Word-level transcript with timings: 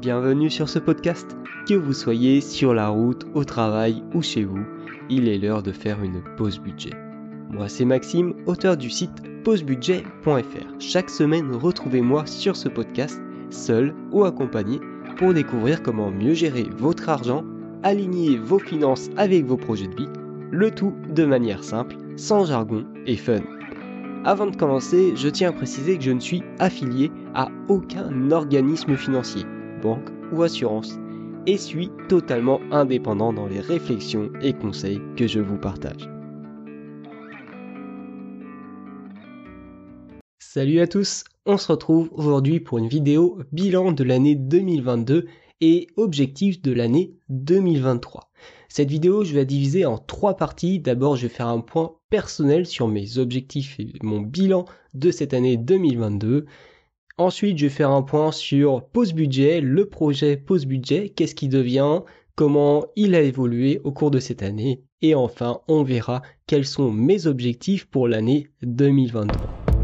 bienvenue 0.00 0.50
sur 0.50 0.68
ce 0.68 0.78
podcast. 0.78 1.36
Que 1.68 1.74
vous 1.74 1.92
soyez 1.92 2.40
sur 2.40 2.74
la 2.74 2.88
route, 2.88 3.26
au 3.34 3.44
travail 3.44 4.02
ou 4.14 4.22
chez 4.22 4.44
vous, 4.44 4.64
il 5.08 5.28
est 5.28 5.38
l'heure 5.38 5.62
de 5.62 5.72
faire 5.72 6.02
une 6.02 6.22
pause 6.36 6.58
budget. 6.60 6.92
Moi 7.50 7.68
c'est 7.68 7.84
Maxime, 7.84 8.34
auteur 8.46 8.76
du 8.76 8.90
site 8.90 9.22
pausebudget.fr. 9.44 10.80
Chaque 10.80 11.10
semaine, 11.10 11.52
retrouvez-moi 11.52 12.26
sur 12.26 12.56
ce 12.56 12.68
podcast, 12.68 13.20
seul 13.50 13.94
ou 14.12 14.24
accompagné, 14.24 14.80
pour 15.16 15.32
découvrir 15.32 15.82
comment 15.82 16.10
mieux 16.10 16.34
gérer 16.34 16.66
votre 16.76 17.08
argent, 17.08 17.44
aligner 17.82 18.36
vos 18.36 18.58
finances 18.58 19.08
avec 19.16 19.44
vos 19.46 19.56
projets 19.56 19.88
de 19.88 19.96
vie, 19.96 20.08
le 20.50 20.70
tout 20.70 20.92
de 21.14 21.24
manière 21.24 21.64
simple, 21.64 21.96
sans 22.16 22.44
jargon 22.44 22.84
et 23.06 23.16
fun. 23.16 23.40
Avant 24.24 24.46
de 24.46 24.56
commencer, 24.56 25.12
je 25.16 25.28
tiens 25.28 25.50
à 25.50 25.52
préciser 25.52 25.96
que 25.96 26.04
je 26.04 26.10
ne 26.10 26.20
suis 26.20 26.42
affilié 26.58 27.12
à 27.34 27.48
aucun 27.68 28.30
organisme 28.32 28.96
financier, 28.96 29.44
banque 29.82 30.08
ou 30.32 30.42
assurance, 30.42 30.98
et 31.46 31.56
suis 31.56 31.90
totalement 32.08 32.60
indépendant 32.72 33.32
dans 33.32 33.46
les 33.46 33.60
réflexions 33.60 34.30
et 34.42 34.52
conseils 34.52 35.00
que 35.16 35.26
je 35.26 35.40
vous 35.40 35.58
partage. 35.58 36.08
Salut 40.38 40.80
à 40.80 40.86
tous, 40.86 41.24
on 41.44 41.58
se 41.58 41.70
retrouve 41.70 42.08
aujourd'hui 42.12 42.60
pour 42.60 42.78
une 42.78 42.88
vidéo 42.88 43.38
bilan 43.52 43.92
de 43.92 44.02
l'année 44.02 44.34
2022 44.34 45.26
et 45.60 45.86
objectif 45.96 46.62
de 46.62 46.72
l'année 46.72 47.14
2023. 47.28 48.30
Cette 48.68 48.90
vidéo, 48.90 49.24
je 49.24 49.32
vais 49.32 49.40
la 49.40 49.44
diviser 49.44 49.86
en 49.86 49.98
trois 49.98 50.36
parties. 50.36 50.80
D'abord, 50.80 51.16
je 51.16 51.22
vais 51.22 51.32
faire 51.32 51.48
un 51.48 51.60
point 51.60 51.92
personnel 52.10 52.66
sur 52.66 52.88
mes 52.88 53.18
objectifs 53.18 53.78
et 53.78 53.92
mon 54.02 54.20
bilan 54.20 54.64
de 54.94 55.10
cette 55.10 55.34
année 55.34 55.56
2022. 55.56 56.46
Ensuite, 57.18 57.56
je 57.56 57.64
vais 57.66 57.70
faire 57.70 57.90
un 57.92 58.02
point 58.02 58.30
sur 58.30 58.84
Pause 58.88 59.14
Budget, 59.14 59.62
le 59.62 59.88
projet 59.88 60.36
Pause 60.36 60.66
Budget, 60.66 61.08
qu'est-ce 61.08 61.34
qui 61.34 61.48
devient, 61.48 62.00
comment 62.34 62.84
il 62.94 63.14
a 63.14 63.22
évolué 63.22 63.80
au 63.84 63.92
cours 63.92 64.10
de 64.10 64.18
cette 64.18 64.42
année. 64.42 64.82
Et 65.00 65.14
enfin, 65.14 65.60
on 65.66 65.82
verra 65.82 66.20
quels 66.46 66.66
sont 66.66 66.92
mes 66.92 67.26
objectifs 67.26 67.86
pour 67.86 68.06
l'année 68.06 68.48
2023. 68.62 69.75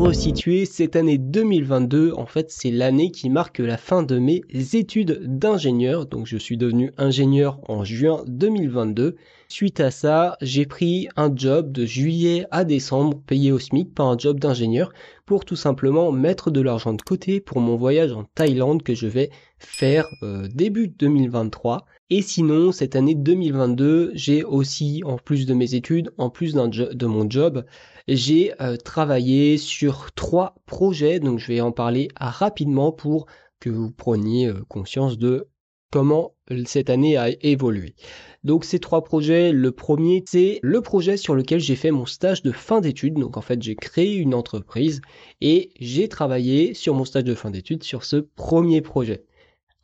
Resituer, 0.00 0.64
cette 0.64 0.96
année 0.96 1.18
2022, 1.18 2.14
en 2.16 2.24
fait, 2.24 2.50
c'est 2.50 2.70
l'année 2.70 3.10
qui 3.10 3.28
marque 3.28 3.58
la 3.58 3.76
fin 3.76 4.02
de 4.02 4.18
mes 4.18 4.42
études 4.72 5.20
d'ingénieur. 5.26 6.06
Donc, 6.06 6.26
je 6.26 6.38
suis 6.38 6.56
devenu 6.56 6.92
ingénieur 6.96 7.60
en 7.68 7.84
juin 7.84 8.22
2022. 8.26 9.16
Suite 9.48 9.78
à 9.80 9.90
ça, 9.90 10.38
j'ai 10.40 10.64
pris 10.64 11.08
un 11.16 11.30
job 11.34 11.70
de 11.70 11.84
juillet 11.84 12.46
à 12.50 12.64
décembre 12.64 13.20
payé 13.26 13.52
au 13.52 13.58
SMIC 13.58 13.94
par 13.94 14.06
un 14.06 14.16
job 14.16 14.40
d'ingénieur 14.40 14.92
pour 15.26 15.44
tout 15.44 15.56
simplement 15.56 16.12
mettre 16.12 16.50
de 16.50 16.62
l'argent 16.62 16.94
de 16.94 17.02
côté 17.02 17.40
pour 17.40 17.60
mon 17.60 17.76
voyage 17.76 18.12
en 18.12 18.24
Thaïlande 18.34 18.82
que 18.82 18.94
je 18.94 19.06
vais 19.06 19.30
faire 19.58 20.06
euh, 20.22 20.48
début 20.48 20.88
2023. 20.88 21.84
Et 22.12 22.22
sinon, 22.22 22.72
cette 22.72 22.96
année 22.96 23.14
2022, 23.14 24.10
j'ai 24.14 24.42
aussi, 24.42 25.02
en 25.04 25.16
plus 25.16 25.46
de 25.46 25.54
mes 25.54 25.74
études, 25.74 26.12
en 26.18 26.28
plus 26.28 26.54
de 26.54 27.06
mon 27.06 27.30
job, 27.30 27.64
j'ai 28.08 28.52
euh, 28.60 28.76
travaillé 28.76 29.56
sur 29.58 30.10
trois 30.12 30.56
projets. 30.66 31.20
Donc, 31.20 31.38
je 31.38 31.46
vais 31.46 31.60
en 31.60 31.70
parler 31.70 32.08
rapidement 32.16 32.90
pour 32.90 33.26
que 33.60 33.70
vous 33.70 33.92
preniez 33.92 34.48
euh, 34.48 34.64
conscience 34.68 35.18
de 35.18 35.46
comment 35.92 36.34
cette 36.66 36.90
année 36.90 37.16
a 37.16 37.28
évolué. 37.42 37.94
Donc 38.42 38.64
ces 38.64 38.78
trois 38.78 39.04
projets, 39.04 39.52
le 39.52 39.72
premier 39.72 40.22
c'est 40.26 40.60
le 40.62 40.80
projet 40.80 41.16
sur 41.16 41.34
lequel 41.34 41.60
j'ai 41.60 41.76
fait 41.76 41.90
mon 41.90 42.06
stage 42.06 42.42
de 42.42 42.52
fin 42.52 42.80
d'études. 42.80 43.14
Donc 43.14 43.36
en 43.36 43.40
fait 43.40 43.60
j'ai 43.62 43.76
créé 43.76 44.14
une 44.14 44.34
entreprise 44.34 45.00
et 45.40 45.70
j'ai 45.80 46.08
travaillé 46.08 46.74
sur 46.74 46.94
mon 46.94 47.04
stage 47.04 47.24
de 47.24 47.34
fin 47.34 47.50
d'études 47.50 47.82
sur 47.82 48.04
ce 48.04 48.16
premier 48.16 48.80
projet. 48.80 49.24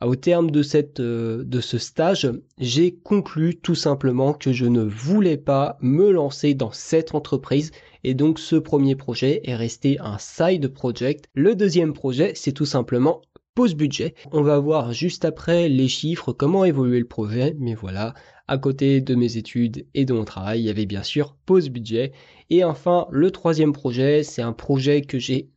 Au 0.04 0.14
terme 0.14 0.50
de, 0.50 0.62
cette, 0.62 1.00
euh, 1.00 1.42
de 1.42 1.60
ce 1.60 1.78
stage, 1.78 2.30
j'ai 2.58 2.94
conclu 2.94 3.56
tout 3.56 3.74
simplement 3.74 4.34
que 4.34 4.52
je 4.52 4.66
ne 4.66 4.82
voulais 4.82 5.38
pas 5.38 5.78
me 5.80 6.10
lancer 6.10 6.52
dans 6.52 6.70
cette 6.70 7.14
entreprise 7.14 7.70
et 8.04 8.12
donc 8.12 8.38
ce 8.38 8.56
premier 8.56 8.94
projet 8.94 9.40
est 9.44 9.56
resté 9.56 9.98
un 10.00 10.18
side 10.18 10.68
project. 10.68 11.24
Le 11.34 11.54
deuxième 11.54 11.94
projet, 11.94 12.32
c'est 12.34 12.52
tout 12.52 12.66
simplement 12.66 13.22
pause 13.54 13.74
budget. 13.74 14.14
On 14.32 14.42
va 14.42 14.58
voir 14.58 14.92
juste 14.92 15.24
après 15.24 15.70
les 15.70 15.88
chiffres, 15.88 16.34
comment 16.34 16.66
évoluer 16.66 16.98
le 16.98 17.06
projet, 17.06 17.56
mais 17.58 17.74
voilà, 17.74 18.12
à 18.48 18.58
côté 18.58 19.00
de 19.00 19.14
mes 19.14 19.38
études 19.38 19.86
et 19.94 20.04
de 20.04 20.12
mon 20.12 20.26
travail, 20.26 20.60
il 20.60 20.66
y 20.66 20.70
avait 20.70 20.84
bien 20.84 21.02
sûr 21.02 21.36
pause 21.46 21.70
budget. 21.70 22.12
Et 22.50 22.64
enfin, 22.64 23.06
le 23.10 23.30
troisième 23.30 23.72
projet, 23.72 24.22
c'est 24.22 24.42
un 24.42 24.52
projet 24.52 25.00
que 25.00 25.18
j'ai 25.18 25.48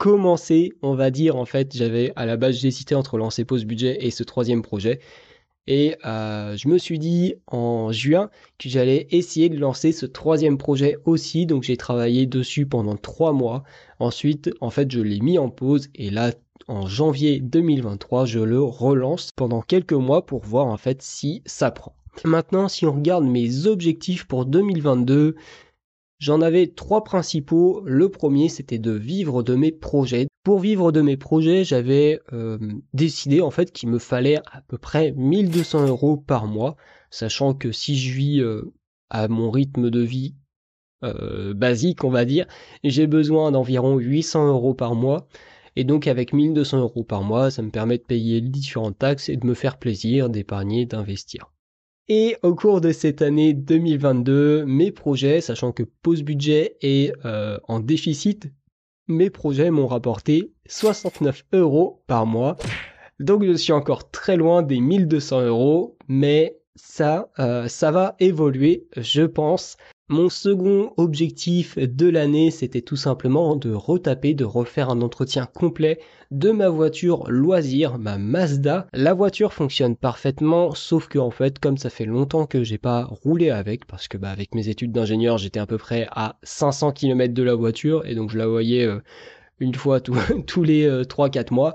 commencé, 0.00 0.72
on 0.80 0.94
va 0.94 1.10
dire, 1.10 1.36
en 1.36 1.44
fait, 1.44 1.76
j'avais 1.76 2.14
à 2.16 2.24
la 2.24 2.38
base 2.38 2.56
j'hésitais 2.56 2.94
entre 2.94 3.18
lancer 3.18 3.44
pause 3.44 3.66
budget 3.66 3.98
et 4.00 4.10
ce 4.10 4.22
troisième 4.22 4.62
projet. 4.62 4.98
Et 5.66 5.94
euh, 6.06 6.56
je 6.56 6.68
me 6.68 6.78
suis 6.78 6.98
dit 6.98 7.34
en 7.46 7.92
juin 7.92 8.30
que 8.58 8.70
j'allais 8.70 9.08
essayer 9.10 9.50
de 9.50 9.58
lancer 9.58 9.92
ce 9.92 10.06
troisième 10.06 10.56
projet 10.56 10.96
aussi. 11.04 11.44
Donc 11.44 11.64
j'ai 11.64 11.76
travaillé 11.76 12.24
dessus 12.24 12.64
pendant 12.64 12.96
trois 12.96 13.34
mois. 13.34 13.62
Ensuite, 13.98 14.50
en 14.62 14.70
fait, 14.70 14.90
je 14.90 15.00
l'ai 15.00 15.20
mis 15.20 15.38
en 15.38 15.50
pause. 15.50 15.90
Et 15.94 16.08
là, 16.08 16.32
en 16.66 16.86
janvier 16.86 17.38
2023, 17.38 18.24
je 18.24 18.40
le 18.40 18.62
relance 18.62 19.32
pendant 19.36 19.60
quelques 19.60 19.92
mois 19.92 20.24
pour 20.24 20.40
voir 20.40 20.64
en 20.64 20.78
fait 20.78 21.02
si 21.02 21.42
ça 21.44 21.70
prend. 21.70 21.94
Maintenant, 22.24 22.68
si 22.68 22.86
on 22.86 22.94
regarde 22.94 23.24
mes 23.24 23.66
objectifs 23.66 24.24
pour 24.24 24.46
2022, 24.46 25.36
J'en 26.20 26.42
avais 26.42 26.66
trois 26.66 27.02
principaux. 27.02 27.82
Le 27.86 28.10
premier, 28.10 28.50
c'était 28.50 28.78
de 28.78 28.90
vivre 28.92 29.42
de 29.42 29.54
mes 29.54 29.72
projets. 29.72 30.28
Pour 30.44 30.60
vivre 30.60 30.92
de 30.92 31.00
mes 31.00 31.16
projets, 31.16 31.64
j'avais 31.64 32.20
euh, 32.34 32.58
décidé 32.92 33.40
en 33.40 33.50
fait 33.50 33.72
qu'il 33.72 33.88
me 33.88 33.98
fallait 33.98 34.36
à 34.52 34.60
peu 34.68 34.76
près 34.76 35.12
1200 35.12 35.86
euros 35.86 36.18
par 36.18 36.46
mois, 36.46 36.76
sachant 37.10 37.54
que 37.54 37.72
si 37.72 37.98
je 37.98 38.14
vis 38.14 38.40
euh, 38.40 38.70
à 39.08 39.28
mon 39.28 39.50
rythme 39.50 39.88
de 39.88 40.00
vie 40.00 40.34
euh, 41.04 41.54
basique, 41.54 42.04
on 42.04 42.10
va 42.10 42.26
dire, 42.26 42.46
j'ai 42.84 43.06
besoin 43.06 43.50
d'environ 43.50 43.96
800 43.96 44.48
euros 44.48 44.74
par 44.74 44.94
mois. 44.94 45.26
Et 45.74 45.84
donc 45.84 46.06
avec 46.06 46.34
1200 46.34 46.80
euros 46.80 47.04
par 47.04 47.22
mois, 47.22 47.50
ça 47.50 47.62
me 47.62 47.70
permet 47.70 47.96
de 47.96 48.02
payer 48.02 48.42
les 48.42 48.48
différentes 48.50 48.98
taxes 48.98 49.30
et 49.30 49.38
de 49.38 49.46
me 49.46 49.54
faire 49.54 49.78
plaisir, 49.78 50.28
d'épargner, 50.28 50.84
d'investir. 50.84 51.50
Et 52.12 52.36
au 52.42 52.56
cours 52.56 52.80
de 52.80 52.90
cette 52.90 53.22
année 53.22 53.54
2022, 53.54 54.64
mes 54.64 54.90
projets, 54.90 55.40
sachant 55.40 55.70
que 55.70 55.84
Pause 55.84 56.24
Budget 56.24 56.76
est 56.82 57.12
euh, 57.24 57.56
en 57.68 57.78
déficit, 57.78 58.50
mes 59.06 59.30
projets 59.30 59.70
m'ont 59.70 59.86
rapporté 59.86 60.52
69 60.66 61.44
euros 61.52 62.02
par 62.08 62.26
mois. 62.26 62.56
Donc 63.20 63.44
je 63.44 63.52
suis 63.52 63.72
encore 63.72 64.10
très 64.10 64.36
loin 64.36 64.64
des 64.64 64.80
1200 64.80 65.42
euros, 65.42 65.98
mais 66.08 66.59
ça, 66.76 67.30
euh, 67.38 67.68
ça 67.68 67.90
va 67.90 68.16
évoluer, 68.20 68.86
je 68.96 69.22
pense. 69.22 69.76
Mon 70.08 70.28
second 70.28 70.92
objectif 70.96 71.78
de 71.78 72.08
l'année, 72.08 72.50
c'était 72.50 72.80
tout 72.80 72.96
simplement 72.96 73.54
de 73.54 73.72
retaper, 73.72 74.34
de 74.34 74.44
refaire 74.44 74.90
un 74.90 75.02
entretien 75.02 75.46
complet 75.46 76.00
de 76.32 76.50
ma 76.50 76.68
voiture 76.68 77.30
loisir, 77.30 77.96
ma 77.96 78.18
Mazda. 78.18 78.88
La 78.92 79.14
voiture 79.14 79.52
fonctionne 79.52 79.94
parfaitement, 79.94 80.74
sauf 80.74 81.06
que 81.06 81.20
en 81.20 81.30
fait, 81.30 81.60
comme 81.60 81.78
ça 81.78 81.90
fait 81.90 82.06
longtemps 82.06 82.46
que 82.46 82.64
j'ai 82.64 82.78
pas 82.78 83.04
roulé 83.04 83.50
avec, 83.50 83.86
parce 83.86 84.08
que 84.08 84.16
bah, 84.16 84.30
avec 84.30 84.54
mes 84.54 84.68
études 84.68 84.90
d'ingénieur, 84.90 85.38
j'étais 85.38 85.60
à 85.60 85.66
peu 85.66 85.78
près 85.78 86.08
à 86.10 86.38
500 86.42 86.90
km 86.90 87.32
de 87.32 87.42
la 87.44 87.54
voiture, 87.54 88.04
et 88.04 88.16
donc 88.16 88.30
je 88.30 88.38
la 88.38 88.48
voyais 88.48 88.84
euh, 88.86 89.00
une 89.60 89.74
fois 89.74 90.00
tous 90.00 90.14
les 90.64 90.88
3-4 91.04 91.38
euh, 91.38 91.44
mois. 91.52 91.74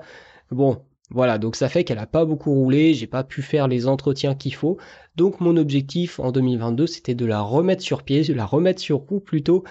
Bon, 0.50 0.82
voilà, 1.10 1.38
donc 1.38 1.54
ça 1.54 1.68
fait 1.68 1.84
qu'elle 1.84 1.98
a 1.98 2.06
pas 2.06 2.24
beaucoup 2.24 2.52
roulé, 2.52 2.92
j'ai 2.94 3.06
pas 3.06 3.22
pu 3.22 3.42
faire 3.42 3.68
les 3.68 3.86
entretiens 3.86 4.34
qu'il 4.34 4.54
faut. 4.54 4.76
Donc 5.14 5.40
mon 5.40 5.56
objectif 5.56 6.18
en 6.18 6.32
2022, 6.32 6.86
c'était 6.86 7.14
de 7.14 7.24
la 7.26 7.40
remettre 7.40 7.82
sur 7.82 8.02
pied, 8.02 8.22
de 8.22 8.34
la 8.34 8.44
remettre 8.44 8.80
sur 8.80 8.98
roue 8.98 9.20
plutôt. 9.20 9.62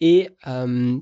Et 0.00 0.30
euh, 0.46 0.98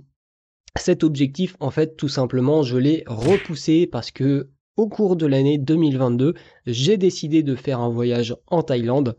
cet 0.77 1.05
objectif, 1.05 1.57
en 1.61 1.71
fait, 1.71 1.97
tout 1.97 2.09
simplement, 2.09 2.63
je 2.63 2.77
l'ai 2.79 3.05
repoussé 3.07 3.87
parce 3.87 4.11
que 4.11 4.51
au 4.77 4.89
cours 4.89 5.15
de 5.17 5.27
l'année 5.27 5.59
2022, 5.59 6.35
j'ai 6.67 6.97
décidé 6.97 7.43
de 7.43 7.55
faire 7.55 7.81
un 7.81 7.91
voyage 7.91 8.37
en 8.49 8.63
Thaïlande 8.63 9.17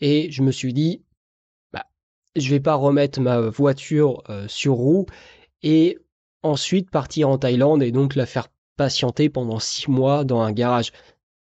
et 0.00 0.30
je 0.30 0.42
me 0.42 0.52
suis 0.52 0.72
dit, 0.72 1.04
bah, 1.72 1.86
je 2.36 2.48
vais 2.50 2.60
pas 2.60 2.74
remettre 2.74 3.20
ma 3.20 3.40
voiture 3.40 4.22
euh, 4.30 4.46
sur 4.46 4.74
roue 4.74 5.06
et 5.62 5.98
ensuite 6.42 6.90
partir 6.90 7.28
en 7.28 7.38
Thaïlande 7.38 7.82
et 7.82 7.92
donc 7.92 8.14
la 8.14 8.26
faire 8.26 8.48
patienter 8.80 9.28
pendant 9.28 9.58
six 9.58 9.90
mois 9.90 10.24
dans 10.24 10.40
un 10.40 10.52
garage. 10.52 10.90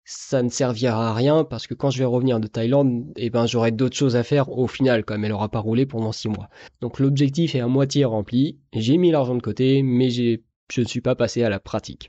Ça 0.06 0.42
ne 0.42 0.48
servira 0.48 1.10
à 1.10 1.14
rien 1.14 1.44
parce 1.44 1.68
que 1.68 1.74
quand 1.74 1.90
je 1.90 2.00
vais 2.00 2.06
revenir 2.06 2.40
de 2.40 2.48
Thaïlande, 2.48 3.12
eh 3.18 3.30
ben, 3.30 3.46
j'aurai 3.46 3.74
d'autres 3.74 3.98
choses 3.98 4.16
à 4.16 4.24
faire 4.24 4.58
au 4.58 4.68
final, 4.68 5.04
comme 5.04 5.26
elle 5.26 5.34
aura 5.34 5.50
pas 5.50 5.60
roulé 5.60 5.86
pendant 5.86 6.14
six 6.14 6.30
mois. 6.30 6.48
Donc 6.80 6.98
l'objectif 6.98 7.54
est 7.54 7.60
à 7.60 7.68
moitié 7.68 8.06
rempli. 8.06 8.58
J'ai 8.72 8.96
mis 8.96 9.12
l'argent 9.12 9.36
de 9.36 9.42
côté, 9.42 9.84
mais 9.84 10.10
je 10.12 10.40
ne 10.78 10.86
suis 10.86 11.02
pas 11.02 11.16
passé 11.16 11.44
à 11.44 11.50
la 11.50 11.60
pratique. 11.60 12.08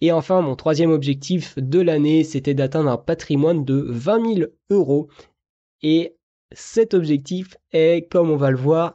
Et 0.00 0.12
enfin, 0.12 0.40
mon 0.40 0.56
troisième 0.56 0.92
objectif 0.92 1.58
de 1.58 1.80
l'année, 1.80 2.24
c'était 2.24 2.54
d'atteindre 2.54 2.88
un 2.88 2.96
patrimoine 2.96 3.66
de 3.66 3.84
20 3.86 4.34
000 4.36 4.50
euros. 4.70 5.10
Et 5.82 6.16
cet 6.52 6.94
objectif 6.94 7.58
est, 7.72 8.10
comme 8.10 8.30
on 8.30 8.36
va 8.36 8.50
le 8.50 8.56
voir, 8.56 8.94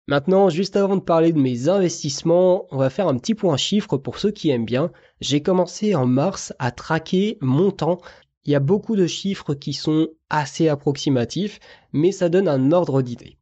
Maintenant, 0.07 0.51
juste 0.51 0.77
avant 0.77 0.97
de 0.97 1.01
parler 1.01 1.33
de 1.33 1.41
mes 1.41 1.71
investissements, 1.71 2.67
on 2.71 2.77
va 2.77 2.91
faire 2.91 3.09
un 3.09 3.17
petit 3.17 3.35
point 3.35 3.57
chiffre 3.57 3.97
pour 3.97 4.19
ceux 4.19 4.33
qui 4.33 4.51
aiment 4.51 4.67
bien. 4.67 4.93
J'ai 5.23 5.41
commencé 5.41 5.95
en 5.95 6.05
mars 6.05 6.53
à 6.59 6.71
traquer 6.71 7.39
mon 7.41 7.71
temps 7.71 8.01
il 8.45 8.51
y 8.51 8.55
a 8.55 8.61
beaucoup 8.61 8.97
de 8.97 9.07
chiffres 9.07 9.55
qui 9.55 9.73
sont 9.73 10.09
assez 10.29 10.69
approximatifs, 10.69 11.59
mais 11.95 12.13
ça 12.13 12.29
donne 12.29 12.49
un 12.49 12.71
ordre 12.71 13.01
d'idée. 13.01 13.39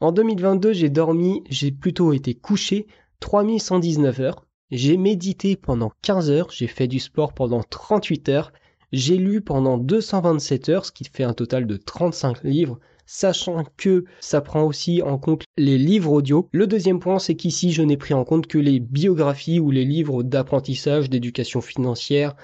En 0.00 0.10
2022, 0.10 0.72
j'ai 0.72 0.88
dormi, 0.88 1.42
j'ai 1.50 1.70
plutôt 1.70 2.14
été 2.14 2.32
couché 2.34 2.86
3119 3.20 4.20
heures. 4.20 4.43
J'ai 4.74 4.96
médité 4.96 5.54
pendant 5.54 5.92
15 6.02 6.30
heures, 6.32 6.50
j'ai 6.50 6.66
fait 6.66 6.88
du 6.88 6.98
sport 6.98 7.32
pendant 7.32 7.62
38 7.62 8.28
heures, 8.28 8.52
j'ai 8.90 9.16
lu 9.16 9.40
pendant 9.40 9.78
227 9.78 10.68
heures, 10.68 10.84
ce 10.84 10.90
qui 10.90 11.04
fait 11.04 11.22
un 11.22 11.32
total 11.32 11.68
de 11.68 11.76
35 11.76 12.42
livres, 12.42 12.80
sachant 13.06 13.62
que 13.76 14.04
ça 14.18 14.40
prend 14.40 14.64
aussi 14.64 15.00
en 15.00 15.16
compte 15.16 15.44
les 15.56 15.78
livres 15.78 16.10
audio. 16.10 16.48
Le 16.50 16.66
deuxième 16.66 16.98
point, 16.98 17.20
c'est 17.20 17.36
qu'ici, 17.36 17.70
je 17.70 17.82
n'ai 17.82 17.96
pris 17.96 18.14
en 18.14 18.24
compte 18.24 18.48
que 18.48 18.58
les 18.58 18.80
biographies 18.80 19.60
ou 19.60 19.70
les 19.70 19.84
livres 19.84 20.24
d'apprentissage, 20.24 21.08
d'éducation 21.08 21.60
financière, 21.60 22.34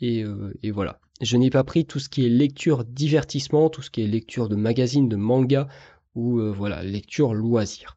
et, 0.00 0.22
euh, 0.22 0.54
voilà. 0.72 1.00
Je 1.20 1.36
n'ai 1.36 1.50
pas 1.50 1.64
pris 1.64 1.86
tout 1.86 1.98
ce 1.98 2.08
qui 2.08 2.24
est 2.24 2.28
lecture 2.28 2.84
divertissement, 2.84 3.68
tout 3.68 3.82
ce 3.82 3.90
qui 3.90 4.02
est 4.02 4.06
lecture 4.06 4.48
de 4.48 4.54
magazines, 4.54 5.08
de 5.08 5.16
manga 5.16 5.66
ou 6.14 6.38
euh, 6.38 6.52
voilà, 6.52 6.84
lecture 6.84 7.34
loisir. 7.34 7.96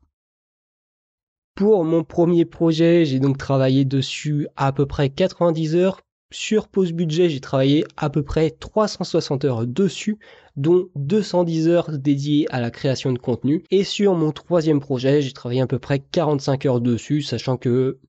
Pour 1.56 1.84
mon 1.84 2.04
premier 2.04 2.46
projet, 2.46 3.06
j'ai 3.06 3.20
donc 3.20 3.38
travaillé 3.38 3.86
dessus 3.86 4.48
à 4.56 4.72
peu 4.72 4.88
près 4.88 5.10
90 5.10 5.76
heures. 5.76 6.02
Sur 6.32 6.68
Pause 6.68 6.94
Budget, 6.94 7.30
j'ai 7.30 7.42
travaillé 7.42 7.86
à 7.96 8.10
peu 8.10 8.24
près 8.24 8.50
360 8.50 9.46
heures 9.46 9.68
dessus, 9.68 10.18
dont 10.56 10.88
210 10.96 11.68
heures 11.68 11.92
dédiées 11.92 12.48
à 12.50 12.60
la 12.60 12.72
création 12.72 13.14
de 13.14 13.20
contenu. 13.20 13.64
Et 13.70 13.84
sur 13.84 14.16
mon 14.16 14.32
troisième 14.32 14.80
projet, 14.80 15.22
j'ai 15.22 15.32
travaillé 15.32 15.62
à 15.62 15.68
peu 15.68 15.78
près 15.78 16.00
45 16.00 16.66
heures 16.66 16.82
dessus, 16.82 17.22
sachant 17.22 17.58
que 17.58 18.00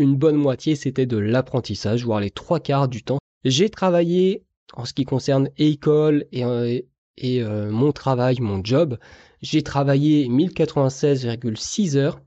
une 0.00 0.16
bonne 0.16 0.34
moitié 0.34 0.74
c'était 0.74 1.06
de 1.06 1.18
l'apprentissage, 1.18 2.04
voire 2.04 2.18
les 2.18 2.32
trois 2.32 2.58
quarts 2.58 2.88
du 2.88 3.04
temps. 3.04 3.18
J'ai 3.44 3.70
travaillé 3.70 4.42
en 4.72 4.84
ce 4.84 4.92
qui 4.92 5.04
concerne 5.04 5.50
école 5.56 6.24
et, 6.32 6.44
euh, 6.44 6.80
et 7.16 7.42
euh, 7.44 7.70
mon 7.70 7.92
travail, 7.92 8.38
mon 8.40 8.60
job, 8.64 8.98
j'ai 9.40 9.62
travaillé 9.62 10.26
1096,6 10.26 11.96
heures. 11.96 12.20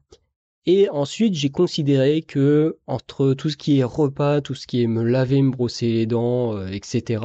Et 0.68 0.90
ensuite, 0.90 1.34
j'ai 1.34 1.50
considéré 1.50 2.22
que 2.22 2.78
entre 2.86 3.34
tout 3.34 3.50
ce 3.50 3.58
qui 3.58 3.80
est 3.80 3.84
repas, 3.84 4.42
tout 4.42 4.54
ce 4.54 4.68
qui 4.68 4.84
est 4.84 4.88
me 4.88 5.04
laver, 5.04 5.42
me 5.42 5.50
brosser 5.50 5.92
les 5.92 6.06
dents, 6.06 6.56
euh, 6.56 6.68
etc., 6.68 7.24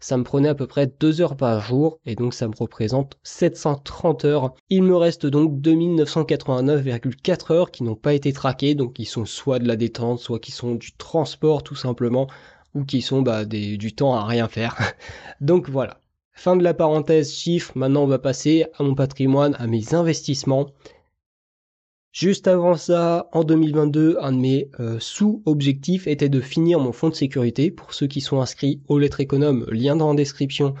ça 0.00 0.16
me 0.16 0.24
prenait 0.24 0.48
à 0.48 0.54
peu 0.54 0.66
près 0.66 0.86
2 0.86 1.20
heures 1.20 1.36
par 1.36 1.60
jour, 1.60 2.00
et 2.06 2.14
donc 2.14 2.32
ça 2.32 2.48
me 2.48 2.54
représente 2.58 3.18
730 3.24 4.24
heures. 4.24 4.54
Il 4.70 4.84
me 4.84 4.96
reste 4.96 5.26
donc 5.26 5.60
2989,4 5.60 7.52
heures 7.52 7.70
qui 7.70 7.82
n'ont 7.82 7.94
pas 7.94 8.14
été 8.14 8.32
traquées, 8.32 8.74
donc 8.74 8.94
qui 8.94 9.04
sont 9.04 9.26
soit 9.26 9.58
de 9.58 9.68
la 9.68 9.76
détente, 9.76 10.20
soit 10.20 10.38
qui 10.38 10.52
sont 10.52 10.74
du 10.74 10.92
transport 10.92 11.62
tout 11.62 11.74
simplement, 11.74 12.26
ou 12.74 12.84
qui 12.84 13.02
sont 13.02 13.20
bah, 13.20 13.44
du 13.44 13.92
temps 13.94 14.14
à 14.14 14.24
rien 14.24 14.48
faire. 14.48 14.76
Donc 15.40 15.68
voilà. 15.68 16.00
Fin 16.32 16.56
de 16.56 16.62
la 16.62 16.72
parenthèse 16.72 17.34
chiffres, 17.34 17.72
maintenant 17.74 18.04
on 18.04 18.06
va 18.06 18.20
passer 18.20 18.66
à 18.78 18.84
mon 18.84 18.94
patrimoine, 18.94 19.56
à 19.58 19.66
mes 19.66 19.94
investissements. 19.94 20.68
Juste 22.12 22.48
avant 22.48 22.74
ça, 22.74 23.28
en 23.32 23.44
2022, 23.44 24.16
un 24.20 24.32
de 24.32 24.38
mes 24.38 24.70
euh, 24.80 24.98
sous-objectifs 24.98 26.06
était 26.06 26.28
de 26.28 26.40
finir 26.40 26.80
mon 26.80 26.92
fonds 26.92 27.10
de 27.10 27.14
sécurité. 27.14 27.70
Pour 27.70 27.92
ceux 27.92 28.06
qui 28.06 28.20
sont 28.20 28.40
inscrits 28.40 28.80
aux 28.88 28.98
lettres 28.98 29.20
économes, 29.20 29.66
lien 29.70 29.94
dans 29.94 30.10
la 30.10 30.16
description, 30.16 30.74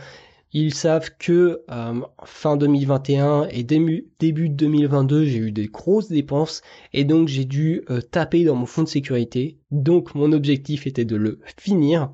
ils 0.52 0.72
savent 0.72 1.10
que 1.18 1.62
euh, 1.70 2.00
fin 2.24 2.56
2021 2.56 3.48
et 3.50 3.62
début, 3.62 4.08
début 4.18 4.48
2022, 4.48 5.26
j'ai 5.26 5.38
eu 5.38 5.52
des 5.52 5.66
grosses 5.66 6.08
dépenses 6.08 6.62
et 6.94 7.04
donc 7.04 7.28
j'ai 7.28 7.44
dû 7.44 7.82
euh, 7.90 8.00
taper 8.00 8.44
dans 8.44 8.54
mon 8.54 8.66
fonds 8.66 8.84
de 8.84 8.88
sécurité. 8.88 9.58
Donc 9.70 10.14
mon 10.14 10.32
objectif 10.32 10.86
était 10.86 11.04
de 11.04 11.16
le 11.16 11.40
finir. 11.58 12.10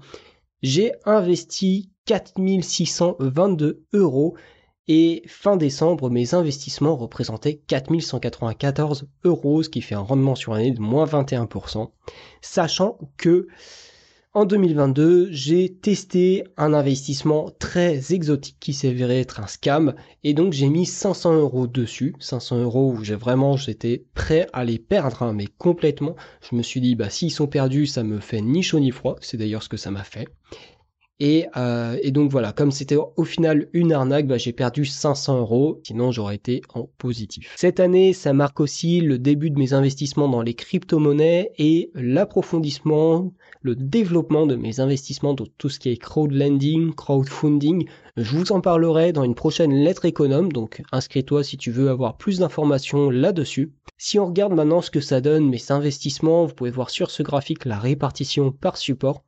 J'ai 0.62 0.92
investi 1.04 1.90
4622 2.06 3.84
euros 3.92 4.34
et 4.86 5.22
fin 5.26 5.56
décembre, 5.56 6.10
mes 6.10 6.34
investissements 6.34 6.96
représentaient 6.96 7.56
4194 7.66 9.08
euros, 9.24 9.62
ce 9.62 9.68
qui 9.68 9.80
fait 9.80 9.94
un 9.94 10.00
rendement 10.00 10.34
sur 10.34 10.52
l'année 10.52 10.72
de 10.72 10.80
moins 10.80 11.06
21%, 11.06 11.90
sachant 12.42 12.98
que 13.16 13.48
en 14.36 14.46
2022, 14.46 15.28
j'ai 15.30 15.72
testé 15.72 16.42
un 16.56 16.74
investissement 16.74 17.52
très 17.60 18.12
exotique 18.12 18.56
qui 18.58 18.74
s'est 18.74 18.88
avéré 18.88 19.20
être 19.20 19.38
un 19.38 19.46
scam 19.46 19.94
et 20.24 20.34
donc 20.34 20.52
j'ai 20.52 20.68
mis 20.68 20.86
500 20.86 21.34
euros 21.36 21.68
dessus, 21.68 22.16
500 22.18 22.58
euros 22.58 22.92
où 22.92 23.04
j'ai 23.04 23.14
vraiment 23.14 23.56
j'étais 23.56 24.06
prêt 24.12 24.48
à 24.52 24.64
les 24.64 24.80
perdre 24.80 25.22
hein, 25.22 25.32
mais 25.32 25.46
complètement. 25.46 26.16
Je 26.50 26.56
me 26.56 26.62
suis 26.62 26.80
dit 26.80 26.96
bah 26.96 27.10
s'ils 27.10 27.30
sont 27.30 27.46
perdus 27.46 27.86
ça 27.86 28.02
me 28.02 28.18
fait 28.18 28.40
ni 28.40 28.64
chaud 28.64 28.80
ni 28.80 28.90
froid, 28.90 29.14
c'est 29.20 29.36
d'ailleurs 29.36 29.62
ce 29.62 29.68
que 29.68 29.76
ça 29.76 29.92
m'a 29.92 30.02
fait. 30.02 30.26
Et, 31.20 31.46
euh, 31.56 31.96
et, 32.02 32.10
donc 32.10 32.32
voilà, 32.32 32.52
comme 32.52 32.72
c'était 32.72 32.96
au 32.96 33.22
final 33.22 33.68
une 33.72 33.92
arnaque, 33.92 34.26
bah, 34.26 34.36
j'ai 34.36 34.52
perdu 34.52 34.84
500 34.84 35.38
euros, 35.38 35.80
sinon 35.84 36.10
j'aurais 36.10 36.34
été 36.34 36.60
en 36.74 36.88
positif. 36.98 37.54
Cette 37.56 37.78
année, 37.78 38.12
ça 38.12 38.32
marque 38.32 38.58
aussi 38.58 39.00
le 39.00 39.18
début 39.18 39.50
de 39.50 39.58
mes 39.58 39.74
investissements 39.74 40.28
dans 40.28 40.42
les 40.42 40.54
crypto-monnaies 40.54 41.52
et 41.56 41.92
l'approfondissement, 41.94 43.32
le 43.62 43.76
développement 43.76 44.46
de 44.46 44.56
mes 44.56 44.80
investissements 44.80 45.34
dans 45.34 45.46
tout 45.56 45.68
ce 45.68 45.78
qui 45.78 45.90
est 45.90 45.96
crowdlending, 45.96 46.92
crowdfunding. 46.94 47.86
Je 48.16 48.36
vous 48.36 48.50
en 48.50 48.60
parlerai 48.60 49.12
dans 49.12 49.22
une 49.22 49.36
prochaine 49.36 49.72
lettre 49.72 50.06
économe, 50.06 50.52
donc 50.52 50.82
inscris-toi 50.90 51.44
si 51.44 51.56
tu 51.56 51.70
veux 51.70 51.90
avoir 51.90 52.16
plus 52.16 52.40
d'informations 52.40 53.08
là-dessus. 53.08 53.72
Si 53.98 54.18
on 54.18 54.26
regarde 54.26 54.52
maintenant 54.52 54.82
ce 54.82 54.90
que 54.90 55.00
ça 55.00 55.20
donne, 55.20 55.48
mes 55.48 55.70
investissements, 55.70 56.44
vous 56.44 56.54
pouvez 56.54 56.70
voir 56.70 56.90
sur 56.90 57.12
ce 57.12 57.22
graphique 57.22 57.64
la 57.66 57.78
répartition 57.78 58.50
par 58.50 58.76
support. 58.76 59.22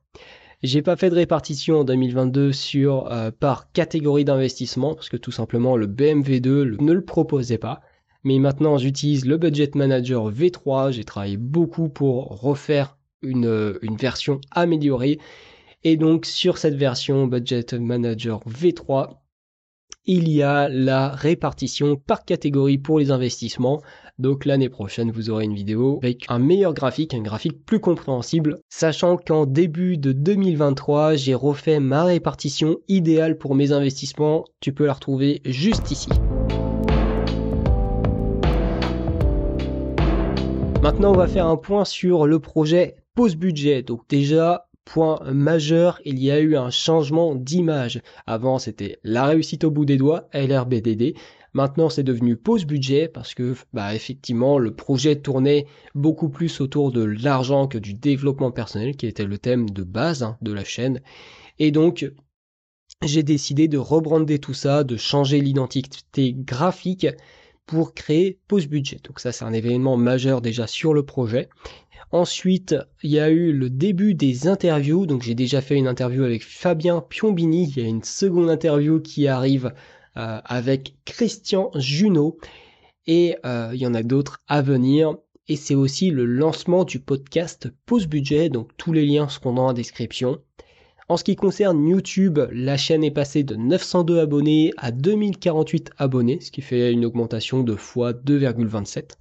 J'ai 0.63 0.81
pas 0.81 0.95
fait 0.95 1.11
de 1.11 1.15
répartition 1.15 1.81
en 1.81 1.83
2022 1.83 2.51
sur 2.51 3.11
euh, 3.11 3.29
par 3.29 3.71
catégorie 3.73 4.25
d'investissement 4.25 4.95
parce 4.95 5.07
que 5.07 5.17
tout 5.17 5.31
simplement 5.31 5.77
le 5.77 5.85
BMW2 5.85 6.81
ne 6.81 6.93
le 6.93 7.05
proposait 7.05 7.59
pas. 7.59 7.81
Mais 8.23 8.39
maintenant 8.39 8.79
j'utilise 8.79 9.25
le 9.25 9.37
Budget 9.37 9.69
Manager 9.75 10.31
V3. 10.31 10.91
J'ai 10.91 11.03
travaillé 11.03 11.37
beaucoup 11.37 11.89
pour 11.89 12.41
refaire 12.41 12.97
une, 13.21 13.45
euh, 13.45 13.77
une 13.83 13.97
version 13.97 14.41
améliorée. 14.49 15.19
Et 15.83 15.95
donc 15.95 16.25
sur 16.25 16.57
cette 16.57 16.75
version 16.75 17.27
Budget 17.27 17.65
Manager 17.73 18.41
V3, 18.49 19.19
il 20.05 20.27
y 20.27 20.41
a 20.41 20.69
la 20.69 21.09
répartition 21.09 21.97
par 21.97 22.25
catégorie 22.25 22.79
pour 22.79 22.97
les 22.97 23.11
investissements. 23.11 23.83
Donc 24.19 24.45
l'année 24.45 24.69
prochaine, 24.69 25.11
vous 25.11 25.29
aurez 25.29 25.45
une 25.45 25.53
vidéo 25.53 25.99
avec 26.01 26.25
un 26.27 26.39
meilleur 26.39 26.73
graphique, 26.73 27.13
un 27.13 27.21
graphique 27.21 27.63
plus 27.67 27.79
compréhensible, 27.79 28.57
sachant 28.67 29.15
qu'en 29.15 29.45
début 29.45 29.99
de 29.99 30.11
2023, 30.11 31.13
j'ai 31.13 31.35
refait 31.35 31.79
ma 31.79 32.03
répartition 32.03 32.79
idéale 32.87 33.37
pour 33.37 33.53
mes 33.53 33.71
investissements. 33.73 34.43
Tu 34.59 34.73
peux 34.73 34.87
la 34.87 34.93
retrouver 34.93 35.41
juste 35.45 35.91
ici. 35.91 36.09
Maintenant, 40.81 41.11
on 41.11 41.17
va 41.17 41.27
faire 41.27 41.45
un 41.45 41.57
point 41.57 41.85
sur 41.85 42.25
le 42.25 42.39
projet 42.39 42.95
Pause 43.13 43.35
Budget. 43.35 43.83
Donc 43.83 44.01
déjà, 44.09 44.67
point 44.83 45.19
majeur, 45.31 45.99
il 46.05 46.17
y 46.17 46.31
a 46.31 46.39
eu 46.39 46.55
un 46.55 46.71
changement 46.71 47.35
d'image. 47.35 48.01
Avant, 48.25 48.57
c'était 48.57 48.97
la 49.03 49.25
réussite 49.25 49.63
au 49.63 49.69
bout 49.69 49.85
des 49.85 49.97
doigts, 49.97 50.27
LRBDD. 50.33 51.13
Maintenant, 51.57 51.89
c'est 51.89 52.03
devenu 52.03 52.35
pause 52.35 52.67
budget 52.67 53.07
parce 53.07 53.33
que, 53.33 53.55
bah, 53.73 53.95
effectivement, 53.95 54.59
le 54.59 54.75
projet 54.75 55.15
tournait 55.15 55.65
beaucoup 55.95 56.29
plus 56.29 56.61
autour 56.61 56.91
de 56.91 57.01
l'argent 57.01 57.67
que 57.67 57.79
du 57.79 57.95
développement 57.95 58.51
personnel, 58.51 58.95
qui 58.95 59.07
était 59.07 59.25
le 59.25 59.39
thème 59.39 59.67
de 59.67 59.81
base 59.81 60.21
hein, 60.21 60.37
de 60.43 60.53
la 60.53 60.63
chaîne. 60.63 61.01
Et 61.57 61.71
donc, 61.71 62.11
j'ai 63.03 63.23
décidé 63.23 63.67
de 63.67 63.79
rebrander 63.79 64.37
tout 64.37 64.53
ça, 64.53 64.83
de 64.83 64.97
changer 64.97 65.41
l'identité 65.41 66.35
graphique 66.37 67.07
pour 67.65 67.95
créer 67.95 68.37
pause 68.47 68.67
budget. 68.67 68.99
Donc 69.03 69.19
ça, 69.19 69.31
c'est 69.31 69.43
un 69.43 69.51
événement 69.51 69.97
majeur 69.97 70.41
déjà 70.41 70.67
sur 70.67 70.93
le 70.93 71.01
projet. 71.01 71.49
Ensuite, 72.11 72.75
il 73.01 73.09
y 73.09 73.19
a 73.19 73.31
eu 73.31 73.51
le 73.51 73.71
début 73.71 74.13
des 74.13 74.47
interviews. 74.47 75.07
Donc 75.07 75.23
j'ai 75.23 75.33
déjà 75.33 75.61
fait 75.61 75.75
une 75.75 75.87
interview 75.87 76.23
avec 76.23 76.43
Fabien 76.43 77.01
Piombini. 77.01 77.63
Il 77.63 77.81
y 77.81 77.83
a 77.83 77.89
une 77.89 78.03
seconde 78.03 78.51
interview 78.51 78.99
qui 78.99 79.27
arrive 79.27 79.73
avec 80.17 80.95
Christian 81.05 81.71
Junot. 81.75 82.37
Et 83.05 83.35
il 83.45 83.77
y 83.77 83.87
en 83.87 83.93
a 83.93 84.03
d'autres 84.03 84.41
à 84.47 84.61
venir. 84.61 85.15
Et 85.47 85.55
c'est 85.55 85.75
aussi 85.75 86.09
le 86.09 86.25
lancement 86.25 86.83
du 86.83 86.99
podcast 86.99 87.69
Pause 87.85 88.07
Budget, 88.07 88.49
donc 88.49 88.71
tous 88.75 88.91
les 88.91 89.05
liens 89.05 89.29
seront 89.29 89.53
dans 89.53 89.67
la 89.67 89.73
description. 89.73 90.41
En 91.07 91.15
ce 91.15 91.23
qui 91.23 91.37
concerne 91.37 91.87
YouTube, 91.87 92.37
la 92.51 92.75
chaîne 92.75 93.01
est 93.01 93.11
passée 93.11 93.43
de 93.43 93.55
902 93.55 94.19
abonnés 94.19 94.73
à 94.75 94.91
2048 94.91 95.91
abonnés, 95.97 96.41
ce 96.41 96.51
qui 96.51 96.61
fait 96.61 96.91
une 96.91 97.05
augmentation 97.05 97.63
de 97.63 97.75
fois 97.75 98.11
2,27. 98.11 99.11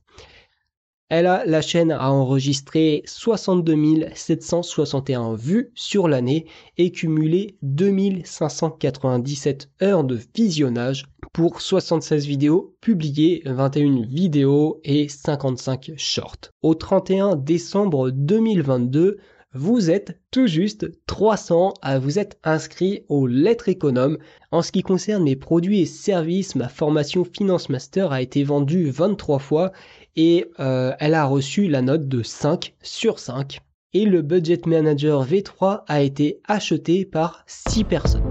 Elle 1.09 1.27
a, 1.27 1.47
la 1.47 1.63
chaîne 1.63 1.93
a 1.93 2.11
enregistré 2.11 3.05
62 3.07 4.09
761 4.13 5.35
vues 5.35 5.71
sur 5.77 6.09
l'année 6.09 6.47
et 6.79 6.91
cumulé 6.91 7.57
2597 7.63 9.71
heures 9.83 10.03
de 10.03 10.19
visionnage 10.35 11.07
pour 11.33 11.61
76 11.61 12.27
vidéos 12.27 12.75
publiées, 12.81 13.43
21 13.45 14.03
vidéos 14.03 14.81
et 14.83 15.09
55 15.09 15.93
shorts. 15.97 16.51
Au 16.63 16.75
31 16.75 17.37
décembre 17.37 18.11
2022, 18.11 19.19
vous 19.55 19.91
êtes 19.91 20.21
tout 20.31 20.47
juste 20.47 20.87
300 21.07 21.75
à 21.81 21.99
vous 21.99 22.19
être 22.19 22.37
inscrit 22.43 23.05
aux 23.09 23.27
lettres 23.27 23.69
économes. 23.69 24.19
En 24.51 24.61
ce 24.61 24.73
qui 24.73 24.83
concerne 24.83 25.23
mes 25.23 25.37
produits 25.37 25.81
et 25.81 25.87
services, 25.87 26.57
ma 26.57 26.69
formation 26.69 27.25
Finance 27.25 27.69
Master 27.69 28.13
a 28.13 28.21
été 28.21 28.45
vendue 28.45 28.91
23 28.91 29.39
fois 29.39 29.73
et 30.17 30.47
euh, 30.59 30.93
elle 30.99 31.15
a 31.15 31.25
reçu 31.25 31.69
la 31.69 31.83
note 31.83 32.09
de 32.09 32.23
5 32.23 32.75
sur 32.83 33.19
5. 33.19 33.61
Et 33.93 34.05
le 34.05 34.23
Budget 34.23 34.61
Manager 34.67 35.25
V3 35.25 35.85
a 35.87 36.03
été 36.03 36.41
acheté 36.45 37.05
par 37.05 37.45
6 37.47 37.85
personnes. 37.85 38.25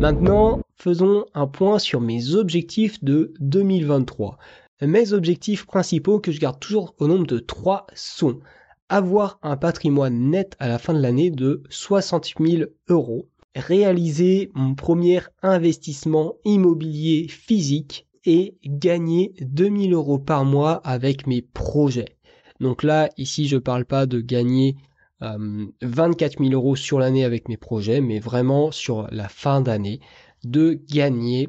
Maintenant, 0.00 0.60
faisons 0.76 1.24
un 1.34 1.46
point 1.46 1.78
sur 1.78 2.00
mes 2.00 2.34
objectifs 2.34 3.02
de 3.02 3.32
2023. 3.40 4.38
Mes 4.82 5.12
objectifs 5.12 5.66
principaux 5.66 6.20
que 6.20 6.32
je 6.32 6.40
garde 6.40 6.60
toujours 6.60 6.94
au 6.98 7.06
nombre 7.06 7.26
de 7.26 7.38
3 7.38 7.86
sont 7.94 8.40
avoir 8.88 9.38
un 9.42 9.56
patrimoine 9.56 10.30
net 10.30 10.56
à 10.58 10.68
la 10.68 10.78
fin 10.78 10.92
de 10.92 11.00
l'année 11.00 11.30
de 11.30 11.62
60 11.70 12.34
000 12.38 12.70
euros, 12.88 13.28
réaliser 13.54 14.50
mon 14.54 14.74
premier 14.74 15.20
investissement 15.42 16.34
immobilier 16.44 17.28
physique 17.28 18.06
et 18.24 18.56
gagner 18.64 19.34
2000 19.40 19.92
euros 19.92 20.18
par 20.18 20.44
mois 20.44 20.74
avec 20.84 21.26
mes 21.26 21.42
projets. 21.42 22.16
Donc 22.60 22.82
là, 22.82 23.10
ici, 23.16 23.48
je 23.48 23.56
ne 23.56 23.60
parle 23.60 23.84
pas 23.84 24.06
de 24.06 24.20
gagner 24.20 24.76
24 25.20 26.40
euh, 26.40 26.44
000 26.44 26.54
euros 26.54 26.76
sur 26.76 26.98
l'année 26.98 27.24
avec 27.24 27.48
mes 27.48 27.56
projets, 27.56 28.00
mais 28.00 28.18
vraiment 28.18 28.70
sur 28.70 29.08
la 29.10 29.28
fin 29.28 29.60
d'année, 29.60 30.00
de 30.44 30.80
gagner 30.90 31.48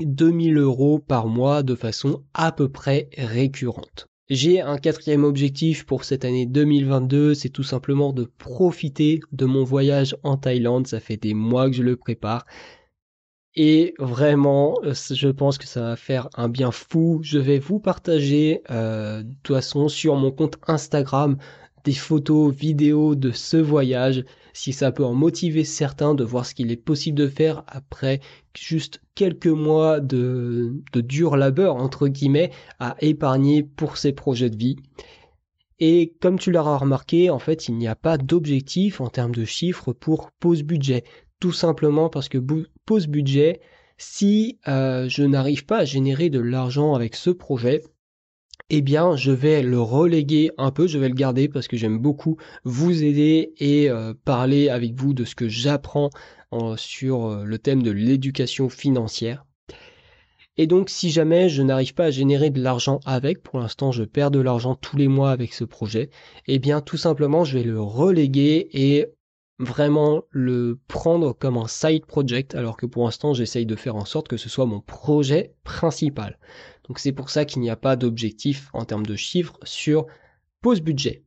2000 0.00 0.58
euros 0.58 0.98
par 0.98 1.26
mois 1.26 1.62
de 1.62 1.74
façon 1.74 2.24
à 2.34 2.52
peu 2.52 2.68
près 2.68 3.08
récurrente. 3.16 4.08
J'ai 4.30 4.60
un 4.60 4.76
quatrième 4.76 5.24
objectif 5.24 5.86
pour 5.86 6.04
cette 6.04 6.24
année 6.24 6.44
2022, 6.44 7.32
c'est 7.34 7.48
tout 7.48 7.62
simplement 7.62 8.12
de 8.12 8.24
profiter 8.24 9.20
de 9.32 9.46
mon 9.46 9.64
voyage 9.64 10.14
en 10.22 10.36
Thaïlande. 10.36 10.86
Ça 10.86 11.00
fait 11.00 11.16
des 11.16 11.32
mois 11.32 11.70
que 11.70 11.76
je 11.76 11.82
le 11.82 11.96
prépare. 11.96 12.44
Et 13.54 13.94
vraiment, 13.98 14.78
je 14.84 15.28
pense 15.28 15.56
que 15.56 15.66
ça 15.66 15.80
va 15.80 15.96
faire 15.96 16.28
un 16.36 16.50
bien 16.50 16.70
fou. 16.70 17.20
Je 17.22 17.38
vais 17.38 17.58
vous 17.58 17.80
partager 17.80 18.60
euh, 18.70 19.22
de 19.22 19.34
toute 19.42 19.56
façon 19.56 19.88
sur 19.88 20.14
mon 20.16 20.30
compte 20.30 20.58
Instagram 20.66 21.38
des 21.88 21.94
photos, 21.94 22.54
vidéos 22.54 23.14
de 23.14 23.30
ce 23.30 23.56
voyage 23.56 24.22
si 24.52 24.74
ça 24.74 24.92
peut 24.92 25.06
en 25.06 25.14
motiver 25.14 25.64
certains 25.64 26.14
de 26.14 26.22
voir 26.22 26.44
ce 26.44 26.54
qu'il 26.54 26.70
est 26.70 26.76
possible 26.76 27.16
de 27.16 27.28
faire 27.28 27.64
après 27.66 28.20
juste 28.54 29.00
quelques 29.14 29.46
mois 29.46 29.98
de, 29.98 30.82
dur 30.94 31.38
labeur, 31.38 31.76
entre 31.76 32.08
guillemets, 32.08 32.50
à 32.78 32.94
épargner 33.00 33.62
pour 33.62 33.96
ses 33.96 34.12
projets 34.12 34.50
de 34.50 34.58
vie. 34.58 34.76
Et 35.78 36.12
comme 36.20 36.38
tu 36.38 36.52
l'auras 36.52 36.76
remarqué, 36.76 37.30
en 37.30 37.38
fait, 37.38 37.68
il 37.68 37.78
n'y 37.78 37.88
a 37.88 37.96
pas 37.96 38.18
d'objectif 38.18 39.00
en 39.00 39.08
termes 39.08 39.34
de 39.34 39.46
chiffres 39.46 39.94
pour 39.94 40.30
pause 40.32 40.64
budget. 40.64 41.04
Tout 41.40 41.52
simplement 41.52 42.10
parce 42.10 42.28
que 42.28 42.36
pause 42.84 43.06
budget, 43.06 43.62
si 43.96 44.58
euh, 44.68 45.08
je 45.08 45.22
n'arrive 45.22 45.64
pas 45.64 45.78
à 45.78 45.84
générer 45.86 46.28
de 46.28 46.40
l'argent 46.40 46.92
avec 46.94 47.16
ce 47.16 47.30
projet, 47.30 47.80
eh 48.70 48.82
bien, 48.82 49.16
je 49.16 49.32
vais 49.32 49.62
le 49.62 49.80
reléguer 49.80 50.50
un 50.58 50.70
peu, 50.70 50.86
je 50.86 50.98
vais 50.98 51.08
le 51.08 51.14
garder 51.14 51.48
parce 51.48 51.68
que 51.68 51.76
j'aime 51.76 51.98
beaucoup 51.98 52.36
vous 52.64 53.02
aider 53.02 53.52
et 53.58 53.88
euh, 53.88 54.12
parler 54.24 54.68
avec 54.68 54.94
vous 54.94 55.14
de 55.14 55.24
ce 55.24 55.34
que 55.34 55.48
j'apprends 55.48 56.10
sur 56.76 57.26
euh, 57.26 57.44
le 57.44 57.58
thème 57.58 57.82
de 57.82 57.90
l'éducation 57.90 58.68
financière. 58.68 59.44
Et 60.56 60.66
donc, 60.66 60.90
si 60.90 61.10
jamais 61.10 61.48
je 61.48 61.62
n'arrive 61.62 61.94
pas 61.94 62.06
à 62.06 62.10
générer 62.10 62.50
de 62.50 62.60
l'argent 62.60 63.00
avec, 63.06 63.42
pour 63.42 63.60
l'instant, 63.60 63.92
je 63.92 64.02
perds 64.02 64.32
de 64.32 64.40
l'argent 64.40 64.74
tous 64.74 64.96
les 64.96 65.08
mois 65.08 65.30
avec 65.30 65.54
ce 65.54 65.64
projet, 65.64 66.10
eh 66.46 66.58
bien, 66.58 66.80
tout 66.80 66.96
simplement, 66.96 67.44
je 67.44 67.58
vais 67.58 67.64
le 67.64 67.80
reléguer 67.80 68.68
et 68.72 69.06
vraiment 69.60 70.22
le 70.30 70.78
prendre 70.88 71.32
comme 71.32 71.56
un 71.56 71.68
side 71.68 72.06
project, 72.06 72.54
alors 72.54 72.76
que 72.76 72.86
pour 72.86 73.04
l'instant, 73.04 73.34
j'essaye 73.34 73.66
de 73.66 73.76
faire 73.76 73.96
en 73.96 74.04
sorte 74.04 74.28
que 74.28 74.36
ce 74.36 74.48
soit 74.48 74.66
mon 74.66 74.80
projet 74.80 75.54
principal. 75.64 76.38
Donc 76.88 76.98
c'est 76.98 77.12
pour 77.12 77.30
ça 77.30 77.44
qu'il 77.44 77.62
n'y 77.62 77.70
a 77.70 77.76
pas 77.76 77.96
d'objectif 77.96 78.70
en 78.72 78.84
termes 78.84 79.06
de 79.06 79.16
chiffres 79.16 79.58
sur 79.62 80.06
pause 80.60 80.80
budget. 80.80 81.22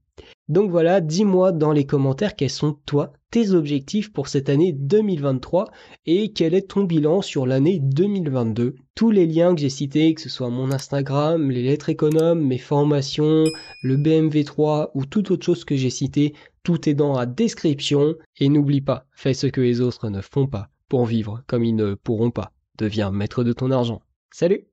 Donc 0.50 0.70
voilà, 0.70 1.02
dis-moi 1.02 1.52
dans 1.52 1.72
les 1.72 1.86
commentaires 1.86 2.36
quels 2.36 2.50
sont 2.50 2.78
toi 2.86 3.14
tes 3.32 3.52
objectifs 3.52 4.12
pour 4.12 4.28
cette 4.28 4.50
année 4.50 4.74
2023 4.74 5.72
et 6.06 6.34
quel 6.34 6.54
est 6.54 6.70
ton 6.70 6.84
bilan 6.84 7.22
sur 7.22 7.46
l'année 7.46 7.80
2022. 7.80 8.76
Tous 8.94 9.10
les 9.10 9.26
liens 9.26 9.56
que 9.56 9.62
j'ai 9.62 9.70
cités, 9.70 10.14
que 10.14 10.22
ce 10.22 10.30
soit 10.30 10.50
mon 10.50 10.72
Instagram, 10.72 11.50
les 11.50 11.64
lettres 11.64 11.90
économes, 11.90 12.46
mes 12.46 12.58
formations, 12.58 13.46
le 13.84 13.98
BMW3 13.98 14.90
ou 14.94 15.06
toute 15.06 15.32
autre 15.32 15.46
chose 15.46 15.64
que 15.64 15.78
j'ai 15.78 15.90
cité, 15.90 16.34
tout 16.64 16.90
est 16.90 16.94
dans 16.94 17.18
la 17.18 17.26
description. 17.26 18.16
Et 18.38 18.50
n'oublie 18.50 18.82
pas, 18.82 19.06
fais 19.14 19.34
ce 19.34 19.48
que 19.48 19.62
les 19.62 19.80
autres 19.80 20.10
ne 20.10 20.20
font 20.20 20.48
pas 20.48 20.70
pour 20.90 21.06
vivre 21.06 21.42
comme 21.48 21.64
ils 21.64 21.76
ne 21.76 21.94
pourront 21.94 22.32
pas. 22.32 22.52
Deviens 22.78 23.12
maître 23.12 23.46
de 23.46 23.54
ton 23.54 23.72
argent. 23.72 24.02
Salut 24.32 24.71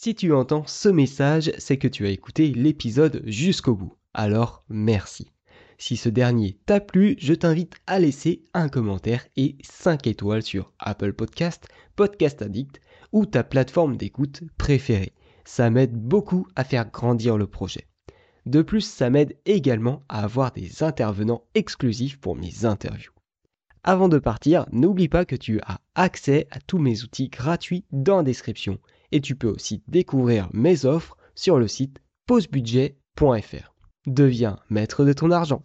si 0.00 0.14
tu 0.14 0.32
entends 0.32 0.64
ce 0.64 0.88
message, 0.88 1.50
c'est 1.58 1.76
que 1.76 1.88
tu 1.88 2.06
as 2.06 2.10
écouté 2.10 2.52
l'épisode 2.52 3.20
jusqu'au 3.26 3.74
bout. 3.74 3.94
Alors 4.14 4.62
merci. 4.68 5.32
Si 5.76 5.96
ce 5.96 6.08
dernier 6.08 6.56
t'a 6.66 6.78
plu, 6.78 7.16
je 7.18 7.34
t'invite 7.34 7.74
à 7.88 7.98
laisser 7.98 8.44
un 8.54 8.68
commentaire 8.68 9.26
et 9.36 9.56
5 9.64 10.06
étoiles 10.06 10.44
sur 10.44 10.72
Apple 10.78 11.14
Podcast, 11.14 11.66
Podcast 11.96 12.42
Addict 12.42 12.80
ou 13.10 13.26
ta 13.26 13.42
plateforme 13.42 13.96
d'écoute 13.96 14.44
préférée. 14.56 15.14
Ça 15.44 15.68
m'aide 15.68 15.96
beaucoup 15.96 16.46
à 16.54 16.62
faire 16.62 16.88
grandir 16.88 17.36
le 17.36 17.48
projet. 17.48 17.88
De 18.46 18.62
plus, 18.62 18.82
ça 18.82 19.10
m'aide 19.10 19.36
également 19.46 20.04
à 20.08 20.22
avoir 20.22 20.52
des 20.52 20.84
intervenants 20.84 21.42
exclusifs 21.56 22.20
pour 22.20 22.36
mes 22.36 22.64
interviews. 22.64 23.12
Avant 23.82 24.08
de 24.08 24.20
partir, 24.20 24.64
n'oublie 24.70 25.08
pas 25.08 25.24
que 25.24 25.34
tu 25.34 25.60
as 25.62 25.80
accès 25.96 26.46
à 26.52 26.60
tous 26.60 26.78
mes 26.78 27.02
outils 27.02 27.30
gratuits 27.30 27.84
dans 27.90 28.18
la 28.18 28.22
description 28.22 28.78
et 29.12 29.20
tu 29.20 29.34
peux 29.34 29.48
aussi 29.48 29.82
découvrir 29.88 30.48
mes 30.52 30.84
offres 30.84 31.16
sur 31.34 31.58
le 31.58 31.68
site 31.68 31.98
pausebudget.fr. 32.26 33.74
Deviens 34.06 34.58
maître 34.70 35.04
de 35.04 35.12
ton 35.12 35.30
argent. 35.30 35.64